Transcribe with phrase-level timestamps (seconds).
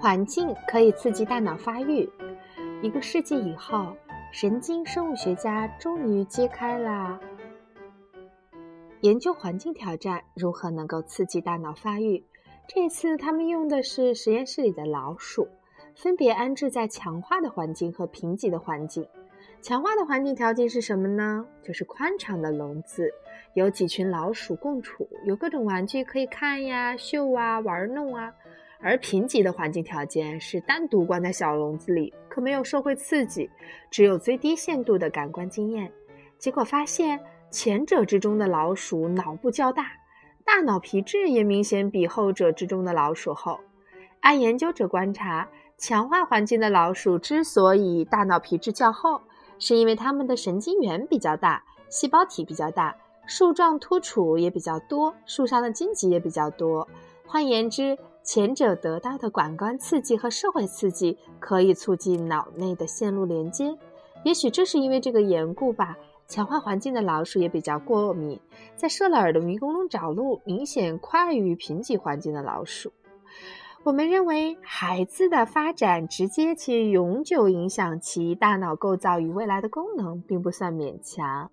[0.00, 2.08] 环境可以刺激大脑发育。
[2.80, 3.94] 一个世纪以后，
[4.32, 7.20] 神经生物学家终于揭开了
[9.02, 12.24] 研究环境挑战如何能够刺激大脑发育。
[12.66, 15.46] 这次，他们用的是实验室里的老鼠，
[15.94, 19.06] 分别安置在强化的环境和贫瘠的环境。
[19.60, 21.44] 强化的环境条件是什么呢？
[21.62, 23.12] 就是宽敞的笼子，
[23.52, 28.32] 有几群老鼠共处，有各种玩具可以看呀、嗅啊、玩弄啊。
[28.82, 33.50] 而贫瘠的环境条件是单独关在小笼子里，可没有社会刺激，
[33.90, 35.92] 只有最低限度的感官经验。
[36.38, 37.20] 结果发现，
[37.50, 39.92] 前者之中的老鼠脑部较大，
[40.44, 43.60] 大脑皮质也明显比后者之中的老鼠厚。
[44.20, 49.20] 按研究者观察，强化环境的老鼠之所以大脑皮质较厚，
[49.58, 56.88] 是因为它们的神经元比较大，细胞体比较大，树状突触也比较多，树上的荆棘也比较多。
[57.26, 57.98] 换言之，
[58.32, 63.76] 前者得到的感官刺激和社会刺激可以促进脑内的线路连接，
[64.22, 65.96] 也许这是因为这个缘故吧。
[66.28, 68.38] 强化环境的老鼠也比较过敏，
[68.76, 72.92] 在设了耳的迷宫中找路明显快于贫瘠环境的老鼠。
[73.82, 81.50] 我们认为，孩子的发展直接且永久影响其大脑构造与未来的功能，并不算勉强。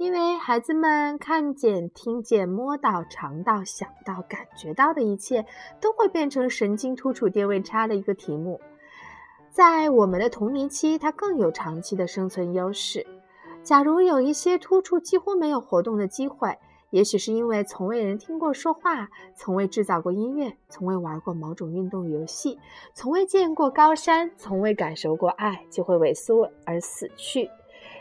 [0.00, 5.44] 因为孩子们看见、听见、摸到、尝到、想到、感觉到的一切，
[5.78, 8.58] 都会变成神经突触电位差的一个题目。
[9.50, 13.06] 在我们的童年期，它更有长期的生存优势。
[13.62, 16.56] 假如有一些突触几乎没有活动的机会，
[16.88, 22.58] 也许是因为从未人听过说话，从未制造过音乐，从未玩过某种运动游戏，
[22.94, 27.50] 从未见过高山，从未感受过爱，就会萎缩而死去。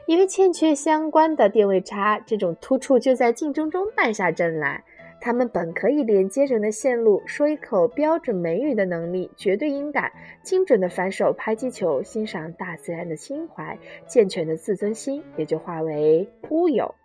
[0.09, 4.83] 因为欠缺相关的电位差，这种突触就在竞争中败下阵来。
[5.21, 16.95] 他们本可以连接人的线路，说一口标准美语的能力，绝对音感，精准的反手拍击球，欣赏大自然的情怀，健全的自尊心也就化为乌有。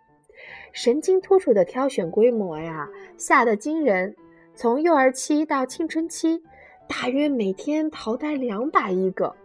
[0.73, 4.15] 神经突触的挑选规模呀，吓得惊人。
[4.55, 6.41] 从幼儿期到青春期，
[6.87, 9.35] 大约每天淘汰两百亿个，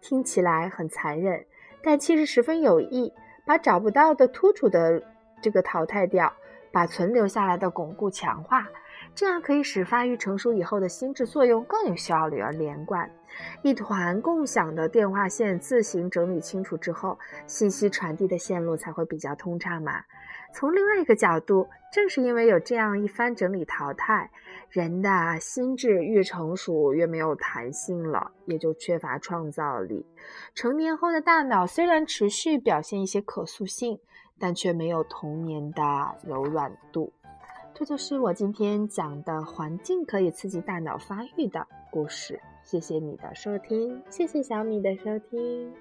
[0.00, 1.44] 听起来很残忍。
[1.82, 3.12] 但其实十分有益，
[3.44, 5.02] 把找不到的突出的
[5.40, 6.32] 这个淘汰掉，
[6.72, 8.66] 把存留下来的巩固强化，
[9.14, 13.10] 这样可以使发育成熟以后的心智作用更有效率而连贯。
[13.62, 20.02] 一团共享的电话线自行整理清楚之后，信息传递的线路才会比较通畅嘛。
[20.54, 24.30] 从另外一个角度，正是因为有这样一番整理淘汰，
[24.68, 30.06] 人的心智越成熟越没有弹性了，也就缺乏创造力。
[30.54, 33.98] 成年后的大脑虽然持续表现一些可塑性，
[34.42, 35.82] 但却没有童年的
[36.24, 37.12] 柔软度。
[37.72, 42.40] 这就是我今天讲的环境可以刺激大脑发育的故事。
[42.64, 45.72] 谢谢你的收听，谢谢小米的收听。